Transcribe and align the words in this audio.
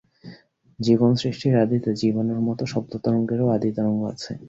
জীবনসৃষ্টির 0.79 1.55
আদিতে 1.63 1.89
জীবাণুর 1.95 2.39
মত 2.47 2.59
শব্দতরঙ্গেরও 2.65 3.47
আদি-তরঙ্গ 3.47 4.01
আছে। 4.13 4.31